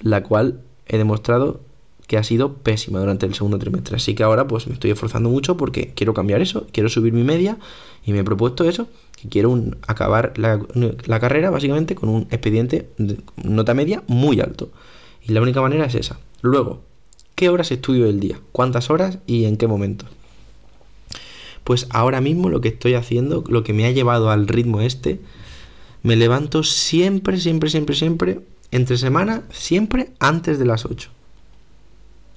la 0.01 0.23
cual 0.23 0.61
he 0.87 0.97
demostrado 0.97 1.61
que 2.07 2.17
ha 2.17 2.23
sido 2.23 2.53
pésima 2.53 2.99
durante 2.99 3.25
el 3.25 3.33
segundo 3.33 3.57
trimestre. 3.57 3.95
Así 3.95 4.13
que 4.13 4.23
ahora 4.23 4.47
pues 4.47 4.67
me 4.67 4.73
estoy 4.73 4.91
esforzando 4.91 5.29
mucho 5.29 5.57
porque 5.57 5.91
quiero 5.95 6.13
cambiar 6.13 6.41
eso, 6.41 6.67
quiero 6.71 6.89
subir 6.89 7.13
mi 7.13 7.23
media 7.23 7.57
y 8.05 8.13
me 8.13 8.19
he 8.19 8.23
propuesto 8.23 8.63
eso, 8.65 8.87
que 9.19 9.29
quiero 9.29 9.59
acabar 9.87 10.33
la, 10.37 10.59
carrera 11.19 11.49
básicamente 11.49 11.95
con 11.95 12.09
un 12.09 12.27
expediente 12.29 12.89
de 12.97 13.17
nota 13.43 13.73
media 13.73 14.03
muy 14.07 14.39
alto. 14.39 14.69
Y 15.27 15.31
la 15.31 15.41
única 15.41 15.61
manera 15.61 15.85
es 15.85 15.95
esa. 15.95 16.19
Luego, 16.41 16.81
¿qué 17.33 17.49
horas 17.49 17.71
estudio 17.71 18.05
del 18.05 18.19
día? 18.19 18.39
¿Cuántas 18.51 18.91
horas 18.91 19.17
y 19.25 19.45
en 19.45 19.57
qué 19.57 19.67
momento? 19.67 20.05
Pues 21.63 21.87
ahora 21.89 22.21
mismo 22.21 22.49
lo 22.49 22.61
que 22.61 22.67
estoy 22.67 22.93
haciendo, 22.93 23.43
lo 23.47 23.63
que 23.63 23.73
me 23.73 23.87
ha 23.87 23.91
llevado 23.91 24.29
al 24.29 24.47
ritmo 24.47 24.81
este, 24.81 25.19
me 26.03 26.15
levanto 26.15 26.61
siempre, 26.61 27.39
siempre, 27.39 27.71
siempre, 27.71 27.95
siempre 27.95 28.41
entre 28.72 28.98
semana, 28.98 29.43
siempre 29.51 30.12
antes 30.19 30.60
de 30.60 30.65
las 30.65 30.86
8. 30.86 31.10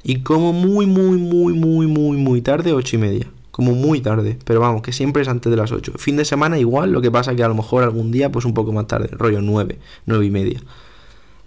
Y 0.03 0.21
como 0.21 0.53
muy, 0.53 0.87
muy, 0.87 1.19
muy, 1.19 1.53
muy, 1.53 1.87
muy, 1.87 2.17
muy 2.17 2.43
tarde, 2.43 2.73
8 2.73 2.97
y 2.97 2.99
media. 2.99 3.27
Como 3.51 3.73
muy 3.73 4.01
tarde, 4.01 4.39
pero 4.45 4.61
vamos, 4.61 4.83
que 4.83 4.93
siempre 4.93 5.23
es 5.23 5.29
antes 5.29 5.51
de 5.51 5.57
las 5.57 5.73
8. 5.73 5.95
Fin 5.97 6.17
de 6.17 6.25
semana 6.25 6.59
igual, 6.59 6.93
lo 6.93 7.01
que 7.01 7.11
pasa 7.11 7.35
que 7.35 7.43
a 7.43 7.49
lo 7.49 7.57
mejor 7.57 7.83
algún 7.83 8.13
día 8.13 8.31
pues 8.31 8.45
un 8.45 8.55
poco 8.55 8.73
más 8.73 8.87
tarde, 8.87 9.09
rollo 9.11 9.41
9, 9.43 9.79
9 10.07 10.27
y 10.27 10.31
media. 10.31 10.61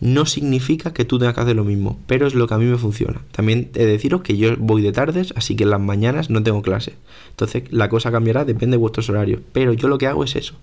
No 0.02 0.26
significa 0.26 0.94
que 0.94 1.06
tú 1.06 1.20
tengas 1.20 1.36
que 1.36 1.42
hacer 1.42 1.56
lo 1.56 1.64
mismo, 1.64 2.00
pero 2.08 2.28
es 2.28 2.34
lo 2.34 2.48
que 2.48 2.54
a 2.56 2.58
mí 2.58 2.66
me 2.66 2.78
funciona. 2.78 3.22
También 3.32 3.70
he 3.76 3.86
de 3.86 3.86
deciros 3.86 4.22
que 4.24 4.36
yo 4.36 4.58
voy 4.58 4.82
de 4.82 4.92
tardes, 4.92 5.32
así 5.38 5.56
que 5.56 5.64
en 5.64 5.70
las 5.70 5.80
mañanas 5.80 6.30
no 6.30 6.44
tengo 6.44 6.62
clase. 6.62 6.96
Entonces 7.30 7.72
la 7.72 7.88
cosa 7.88 8.12
cambiará, 8.12 8.44
depende 8.44 8.76
de 8.76 8.80
vuestros 8.80 9.10
horarios. 9.10 9.42
Pero 9.54 9.74
yo 9.74 9.88
lo 9.88 9.98
que 9.98 10.08
hago 10.08 10.24
es 10.24 10.36
eso. 10.36 10.56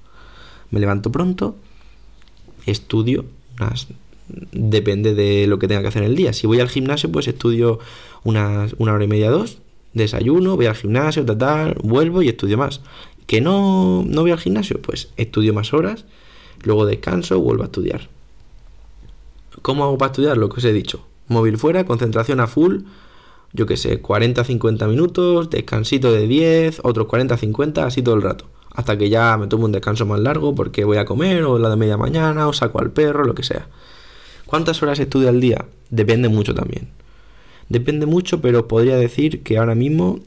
Me 0.70 0.80
levanto 0.80 1.10
pronto, 1.12 1.56
estudio 2.66 3.25
unas 3.58 3.88
depende 4.52 5.14
de 5.14 5.47
lo 5.47 5.58
que 5.58 5.68
tenga 5.68 5.82
que 5.82 5.88
hacer 5.88 6.02
en 6.02 6.11
el 6.11 6.16
día. 6.16 6.32
Si 6.32 6.47
voy 6.47 6.61
al 6.61 6.68
gimnasio, 6.68 7.11
pues 7.11 7.28
estudio 7.28 7.78
una, 8.25 8.68
hora 8.78 9.04
y 9.04 9.08
media, 9.08 9.30
dos, 9.30 9.58
desayuno, 9.94 10.56
voy 10.56 10.66
al 10.66 10.75
gimnasio, 10.75 11.25
tal, 11.25 11.38
tal, 11.38 11.75
vuelvo 11.82 12.23
y 12.23 12.28
estudio 12.28 12.58
más. 12.58 12.80
Que 13.26 13.40
no, 13.40 14.04
no 14.06 14.23
voy 14.23 14.30
al 14.30 14.38
gimnasio, 14.38 14.80
pues 14.80 15.11
estudio 15.16 15.52
más 15.54 15.73
horas, 15.73 16.04
luego 16.62 16.87
descanso, 16.87 17.40
vuelvo 17.40 17.62
a 17.62 17.66
estudiar. 17.66 18.08
¿Cómo 19.62 19.85
hago 19.85 19.99
para 19.99 20.12
estudiar? 20.12 20.37
Lo 20.37 20.49
que 20.49 20.58
os 20.58 20.64
he 20.64 20.73
dicho. 20.73 21.04
Móvil 21.26 21.58
fuera, 21.58 21.85
concentración 21.85 22.40
a 22.40 22.47
full, 22.47 22.85
yo 23.52 23.66
que 23.66 23.76
sé, 23.76 24.02
40-50 24.02 24.88
minutos, 24.88 25.50
descansito 25.50 26.12
de 26.12 26.26
10, 26.26 26.80
otros 26.85 27.06
40-50, 27.06 27.78
así 27.85 28.02
todo 28.02 28.14
el 28.14 28.23
rato. 28.23 28.47
hasta 28.75 28.97
que 28.97 29.08
ya 29.11 29.37
me 29.37 29.49
tomo 29.49 29.64
un 29.64 29.73
descanso 29.73 30.06
más 30.06 30.20
largo 30.20 30.54
porque 30.54 30.85
voy 30.85 30.99
a 30.99 31.04
comer 31.04 31.42
o 31.42 31.58
la 31.58 31.68
de 31.68 31.76
media 31.76 31.97
mañana 31.97 32.47
o 32.47 32.52
saco 32.52 32.80
al 32.80 32.92
perro, 32.92 33.25
lo 33.25 33.35
que 33.35 33.42
sea. 33.42 33.66
¿Cuántas 34.48 34.82
horas 34.82 34.98
estudio 34.98 35.28
al 35.28 35.42
día? 35.42 35.66
Depende 35.90 36.30
mucho 36.30 36.54
también. 36.54 36.88
Depende 37.68 38.06
mucho, 38.06 38.40
pero 38.40 38.66
podría 38.66 38.96
decir 38.96 39.42
que 39.42 39.58
ahora 39.58 39.74
mismo, 39.74 40.20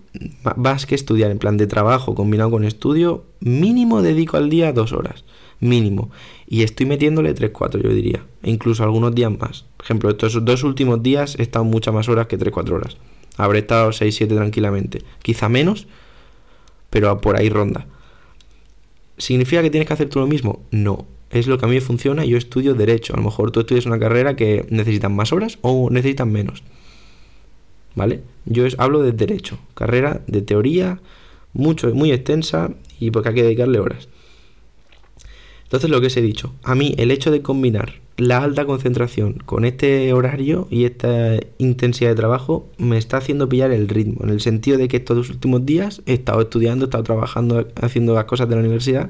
más 0.55 0.85
que 0.85 0.93
estudiar 0.93 1.31
en 1.31 1.39
plan 1.39 1.57
de 1.57 1.65
trabajo 1.65 2.13
combinado 2.13 2.51
con 2.51 2.63
estudio, 2.63 3.23
mínimo 3.39 4.03
dedico 4.03 4.37
al 4.37 4.51
día 4.51 4.73
dos 4.73 4.93
horas. 4.93 5.25
Mínimo. 5.59 6.11
Y 6.45 6.61
estoy 6.61 6.85
metiéndole 6.85 7.33
3-4, 7.33 7.81
yo 7.81 7.89
diría. 7.89 8.23
E 8.43 8.51
incluso 8.51 8.83
algunos 8.83 9.15
días 9.15 9.31
más. 9.39 9.65
Por 9.75 9.85
ejemplo, 9.85 10.11
estos 10.11 10.45
dos 10.45 10.63
últimos 10.63 11.01
días 11.01 11.35
he 11.39 11.41
estado 11.41 11.65
muchas 11.65 11.91
más 11.91 12.07
horas 12.07 12.27
que 12.27 12.37
3-4 12.37 12.73
horas. 12.73 12.97
Habré 13.37 13.57
estado 13.57 13.89
6-7 13.89 14.27
tranquilamente. 14.35 15.01
Quizá 15.23 15.49
menos, 15.49 15.87
pero 16.91 17.19
por 17.21 17.37
ahí 17.37 17.49
ronda. 17.49 17.87
¿Significa 19.17 19.63
que 19.63 19.71
tienes 19.71 19.87
que 19.87 19.93
hacer 19.95 20.09
tú 20.09 20.19
lo 20.19 20.27
mismo? 20.27 20.61
No. 20.69 21.07
Es 21.31 21.47
lo 21.47 21.57
que 21.57 21.65
a 21.65 21.67
mí 21.67 21.75
me 21.75 21.81
funciona. 21.81 22.25
Yo 22.25 22.38
estudio 22.38 22.73
Derecho. 22.73 23.13
A 23.13 23.17
lo 23.17 23.23
mejor 23.23 23.51
tú 23.51 23.61
estudias 23.61 23.85
una 23.85 24.00
carrera 24.00 24.35
que 24.35 24.65
necesitan 24.69 25.15
más 25.15 25.31
horas 25.31 25.57
o 25.61 25.89
necesitan 25.89 26.31
menos. 26.31 26.63
¿vale? 27.95 28.21
Yo 28.45 28.65
hablo 28.77 29.01
de 29.01 29.11
derecho, 29.11 29.59
carrera 29.73 30.21
de 30.27 30.41
teoría 30.41 31.00
mucho, 31.53 31.93
muy 31.93 32.11
extensa 32.11 32.71
y 33.00 33.11
porque 33.11 33.29
hay 33.29 33.35
que 33.35 33.43
dedicarle 33.43 33.79
horas. 33.79 34.07
Entonces 35.63 35.89
lo 35.89 36.01
que 36.01 36.07
os 36.07 36.17
he 36.17 36.21
dicho, 36.21 36.53
a 36.63 36.75
mí 36.75 36.95
el 36.97 37.11
hecho 37.11 37.31
de 37.31 37.41
combinar 37.41 38.01
la 38.17 38.43
alta 38.43 38.65
concentración 38.65 39.41
con 39.45 39.63
este 39.63 40.11
horario 40.13 40.67
y 40.69 40.83
esta 40.83 41.39
intensidad 41.59 42.09
de 42.09 42.15
trabajo 42.15 42.69
me 42.77 42.97
está 42.97 43.17
haciendo 43.17 43.47
pillar 43.47 43.71
el 43.71 43.88
ritmo, 43.88 44.23
en 44.23 44.29
el 44.29 44.41
sentido 44.41 44.77
de 44.77 44.88
que 44.89 44.97
estos 44.97 45.29
últimos 45.29 45.65
días 45.65 46.01
he 46.05 46.13
estado 46.13 46.41
estudiando, 46.41 46.85
he 46.85 46.88
estado 46.88 47.03
trabajando, 47.03 47.67
haciendo 47.81 48.13
las 48.13 48.25
cosas 48.25 48.50
de 48.50 48.55
la 48.55 48.61
universidad 48.61 49.09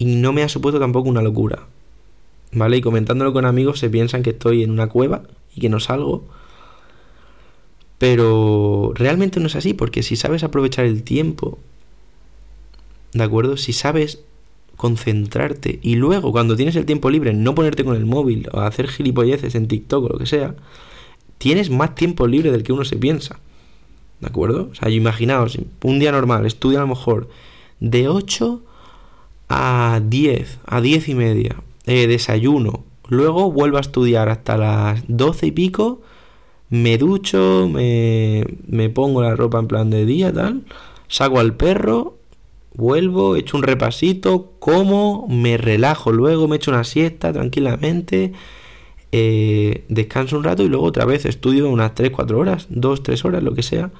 y 0.00 0.06
no 0.06 0.32
me 0.32 0.42
ha 0.42 0.48
supuesto 0.48 0.80
tampoco 0.80 1.08
una 1.08 1.22
locura. 1.22 1.68
¿Vale? 2.50 2.78
Y 2.78 2.80
comentándolo 2.80 3.32
con 3.32 3.44
amigos 3.44 3.78
se 3.78 3.88
piensan 3.88 4.24
que 4.24 4.30
estoy 4.30 4.64
en 4.64 4.72
una 4.72 4.88
cueva 4.88 5.22
y 5.54 5.60
que 5.60 5.68
no 5.68 5.78
salgo 5.78 6.24
pero 8.00 8.92
realmente 8.94 9.40
no 9.40 9.48
es 9.48 9.56
así, 9.56 9.74
porque 9.74 10.02
si 10.02 10.16
sabes 10.16 10.42
aprovechar 10.42 10.86
el 10.86 11.02
tiempo, 11.02 11.58
¿de 13.12 13.22
acuerdo? 13.22 13.58
Si 13.58 13.74
sabes 13.74 14.20
concentrarte 14.78 15.80
y 15.82 15.96
luego 15.96 16.32
cuando 16.32 16.56
tienes 16.56 16.76
el 16.76 16.86
tiempo 16.86 17.10
libre 17.10 17.34
no 17.34 17.54
ponerte 17.54 17.84
con 17.84 17.96
el 17.96 18.06
móvil 18.06 18.48
o 18.54 18.60
hacer 18.60 18.88
gilipolleces 18.88 19.54
en 19.54 19.68
TikTok 19.68 20.04
o 20.04 20.08
lo 20.08 20.18
que 20.18 20.24
sea, 20.24 20.54
tienes 21.36 21.68
más 21.68 21.94
tiempo 21.94 22.26
libre 22.26 22.50
del 22.50 22.62
que 22.62 22.72
uno 22.72 22.86
se 22.86 22.96
piensa. 22.96 23.38
¿De 24.20 24.28
acuerdo? 24.28 24.70
O 24.72 24.74
sea, 24.74 24.88
imaginaos, 24.88 25.58
un 25.82 25.98
día 25.98 26.10
normal, 26.10 26.46
estudia 26.46 26.78
a 26.78 26.82
lo 26.82 26.88
mejor 26.88 27.28
de 27.80 28.08
8 28.08 28.62
a 29.50 30.00
10, 30.02 30.60
a 30.64 30.80
10 30.80 31.08
y 31.08 31.14
media, 31.16 31.56
eh, 31.84 32.06
desayuno, 32.06 32.84
luego 33.08 33.50
vuelvo 33.50 33.78
a 33.78 33.80
estudiar 33.80 34.28
hasta 34.28 34.56
las 34.56 35.02
12 35.08 35.48
y 35.48 35.50
pico, 35.50 36.02
me 36.70 36.96
ducho, 36.98 37.68
me, 37.68 38.44
me 38.68 38.88
pongo 38.90 39.22
la 39.22 39.34
ropa 39.34 39.58
en 39.58 39.66
plan 39.66 39.90
de 39.90 40.06
día, 40.06 40.32
tal, 40.32 40.62
saco 41.08 41.40
al 41.40 41.56
perro, 41.56 42.16
vuelvo, 42.74 43.34
echo 43.34 43.56
un 43.56 43.64
repasito, 43.64 44.52
como, 44.60 45.26
me 45.28 45.56
relajo 45.56 46.12
luego, 46.12 46.46
me 46.46 46.56
echo 46.56 46.70
una 46.70 46.84
siesta 46.84 47.32
tranquilamente, 47.32 48.32
eh, 49.10 49.84
descanso 49.88 50.38
un 50.38 50.44
rato 50.44 50.62
y 50.62 50.68
luego 50.68 50.86
otra 50.86 51.06
vez 51.06 51.24
estudio 51.24 51.68
unas 51.68 51.96
3-4 51.96 52.30
horas, 52.36 52.68
2-3 52.70 53.24
horas, 53.24 53.42
lo 53.42 53.54
que 53.54 53.64
sea. 53.64 53.90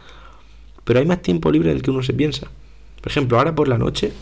Pero 0.84 1.00
hay 1.00 1.06
más 1.06 1.22
tiempo 1.22 1.50
libre 1.50 1.70
del 1.70 1.82
que 1.82 1.90
uno 1.90 2.04
se 2.04 2.12
piensa. 2.12 2.48
Por 3.00 3.10
ejemplo, 3.10 3.36
ahora 3.36 3.54
por 3.54 3.66
la 3.66 3.78
noche, 3.78 4.12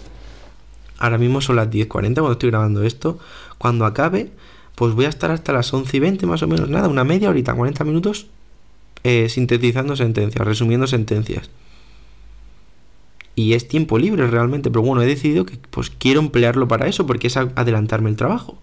ahora 0.98 1.18
mismo 1.18 1.40
son 1.40 1.56
las 1.56 1.70
10.40 1.70 1.88
cuando 1.88 2.32
estoy 2.32 2.50
grabando 2.50 2.82
esto, 2.82 3.18
cuando 3.56 3.86
acabe, 3.86 4.30
pues 4.74 4.94
voy 4.94 5.06
a 5.06 5.08
estar 5.08 5.30
hasta 5.30 5.52
las 5.52 5.72
11 5.72 5.96
y 5.96 6.00
20 6.00 6.26
más 6.26 6.42
o 6.42 6.46
menos, 6.46 6.68
nada, 6.68 6.88
una 6.88 7.04
media 7.04 7.30
horita, 7.30 7.54
40 7.54 7.84
minutos 7.84 8.26
eh, 9.04 9.28
sintetizando 9.28 9.96
sentencias, 9.96 10.44
resumiendo 10.44 10.86
sentencias. 10.86 11.50
Y 13.34 13.52
es 13.52 13.68
tiempo 13.68 13.98
libre 13.98 14.26
realmente, 14.26 14.68
pero 14.70 14.82
bueno, 14.82 15.02
he 15.02 15.06
decidido 15.06 15.46
que 15.46 15.58
pues 15.70 15.90
quiero 15.90 16.18
emplearlo 16.18 16.66
para 16.66 16.88
eso 16.88 17.06
porque 17.06 17.28
es 17.28 17.36
adelantarme 17.36 18.10
el 18.10 18.16
trabajo. 18.16 18.58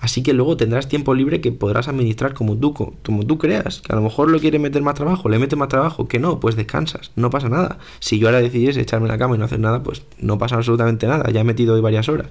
Así 0.00 0.22
que 0.22 0.32
luego 0.32 0.56
tendrás 0.56 0.88
tiempo 0.88 1.14
libre 1.14 1.42
que 1.42 1.52
podrás 1.52 1.86
administrar 1.86 2.32
como 2.32 2.56
tú, 2.56 2.72
como 2.72 3.26
tú 3.26 3.36
creas. 3.36 3.82
Que 3.82 3.92
a 3.92 3.96
lo 3.96 4.02
mejor 4.02 4.30
lo 4.30 4.40
quieres 4.40 4.60
meter 4.60 4.82
más 4.82 4.94
trabajo, 4.94 5.28
le 5.28 5.38
metes 5.38 5.58
más 5.58 5.68
trabajo, 5.68 6.08
que 6.08 6.18
no, 6.18 6.40
pues 6.40 6.56
descansas, 6.56 7.12
no 7.16 7.28
pasa 7.28 7.50
nada. 7.50 7.78
Si 7.98 8.18
yo 8.18 8.28
ahora 8.28 8.40
decidiese 8.40 8.80
echarme 8.80 9.08
la 9.08 9.18
cama 9.18 9.36
y 9.36 9.38
no 9.38 9.44
hacer 9.44 9.60
nada, 9.60 9.82
pues 9.82 10.02
no 10.18 10.38
pasa 10.38 10.56
absolutamente 10.56 11.06
nada, 11.06 11.30
ya 11.30 11.42
he 11.42 11.44
metido 11.44 11.74
hoy 11.74 11.82
varias 11.82 12.08
horas. 12.08 12.28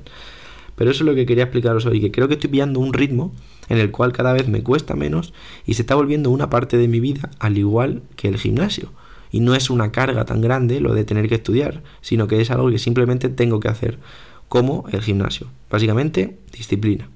Pero 0.75 0.89
eso 0.89 1.03
es 1.03 1.07
lo 1.07 1.13
que 1.13 1.27
quería 1.27 1.43
explicaros 1.43 1.85
hoy, 1.85 2.01
que 2.01 2.11
creo 2.11 2.27
que 2.27 2.35
estoy 2.35 2.49
pillando 2.49 2.79
un 2.79 2.93
ritmo 2.93 3.33
en 3.67 3.77
el 3.77 3.91
cual 3.91 4.13
cada 4.13 4.33
vez 4.33 4.47
me 4.47 4.63
cuesta 4.63 4.95
menos 4.95 5.33
y 5.65 5.75
se 5.75 5.83
está 5.83 5.93
volviendo 5.93 6.31
una 6.31 6.49
parte 6.49 6.77
de 6.77 6.88
mi 6.88 6.99
vida 6.99 7.29
al 7.38 7.57
igual 7.57 8.01
que 8.15 8.29
el 8.29 8.38
gimnasio. 8.38 8.91
Y 9.31 9.41
no 9.41 9.53
es 9.53 9.69
una 9.69 9.91
carga 9.91 10.25
tan 10.25 10.41
grande 10.41 10.79
lo 10.79 10.95
de 10.95 11.03
tener 11.03 11.29
que 11.29 11.35
estudiar, 11.35 11.83
sino 12.01 12.27
que 12.27 12.41
es 12.41 12.49
algo 12.49 12.71
que 12.71 12.79
simplemente 12.79 13.29
tengo 13.29 13.59
que 13.59 13.67
hacer, 13.67 13.99
como 14.47 14.85
el 14.91 15.01
gimnasio. 15.01 15.47
Básicamente, 15.69 16.39
disciplina. 16.51 17.09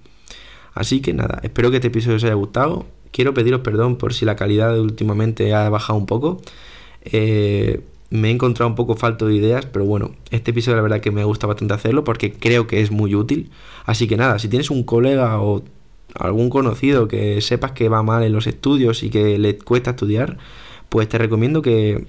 Así 0.74 1.02
que 1.02 1.14
nada, 1.14 1.40
espero 1.44 1.70
que 1.70 1.78
este 1.78 1.88
episodio 1.88 2.18
os 2.18 2.24
haya 2.24 2.34
gustado. 2.34 2.86
Quiero 3.12 3.34
pediros 3.34 3.62
perdón 3.62 3.98
por 3.98 4.14
si 4.14 4.26
la 4.26 4.36
calidad 4.36 4.80
últimamente 4.80 5.54
ha 5.54 5.70
bajado 5.70 6.00
un 6.00 6.06
poco. 6.06 6.42
Eh, 7.04 7.82
me 8.10 8.30
he 8.30 8.32
encontrado 8.32 8.70
un 8.70 8.76
poco 8.76 8.96
falto 8.96 9.28
de 9.28 9.36
ideas, 9.36 9.66
pero 9.66 9.86
bueno, 9.86 10.12
este 10.30 10.52
episodio 10.52 10.76
la 10.78 10.84
verdad 10.84 11.02
que 11.02 11.12
me 11.12 11.24
gusta 11.24 11.48
bastante 11.48 11.74
hacerlo 11.74 12.04
porque 12.04 12.32
creo 12.32 12.68
que 12.68 12.82
es 12.82 12.92
muy 12.92 13.16
útil. 13.16 13.50
Así 13.86 14.08
que 14.08 14.18
nada, 14.18 14.40
si 14.40 14.48
tienes 14.48 14.70
un 14.70 14.84
colega 14.84 15.42
o 15.42 15.64
algún 16.16 16.50
conocido 16.50 17.08
que 17.08 17.42
sepas 17.42 17.72
que 17.72 17.90
va 17.90 18.04
mal 18.04 18.24
en 18.24 18.34
los 18.34 18.48
estudios 18.48 19.04
y 19.04 19.10
que 19.10 19.38
le 19.40 19.58
cuesta 19.58 19.92
estudiar, 19.92 20.38
pues 20.90 21.10
te 21.10 21.18
recomiendo 21.18 21.62
que, 21.62 22.06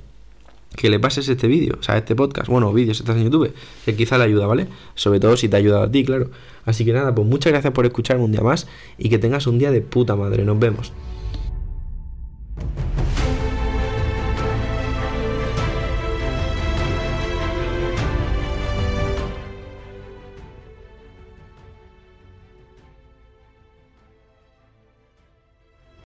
que 0.77 0.91
le 0.91 0.99
pases 0.99 1.29
este 1.29 1.47
vídeo, 1.47 1.77
o 1.79 1.83
sea, 1.83 1.97
este 1.97 2.15
podcast, 2.15 2.49
bueno, 2.49 2.73
vídeos, 2.73 3.01
estás 3.01 3.17
en 3.17 3.25
YouTube, 3.25 3.53
que 3.85 3.95
quizá 3.95 4.19
le 4.19 4.25
ayuda, 4.25 4.47
¿vale? 4.47 4.67
Sobre 4.95 5.21
todo 5.21 5.37
si 5.37 5.49
te 5.49 5.57
ha 5.57 5.59
ayudado 5.59 5.85
a 5.85 5.91
ti, 5.91 6.05
claro. 6.05 6.31
Así 6.65 6.85
que 6.85 6.93
nada, 6.93 7.15
pues 7.15 7.27
muchas 7.27 7.53
gracias 7.53 7.73
por 7.73 7.87
escucharme 7.87 8.25
un 8.25 8.33
día 8.33 8.41
más 8.41 8.67
y 8.99 9.09
que 9.09 9.19
tengas 9.19 9.47
un 9.47 9.59
día 9.59 9.71
de 9.71 9.81
puta 9.81 10.17
madre. 10.17 10.45
Nos 10.45 10.59
vemos. 10.59 10.93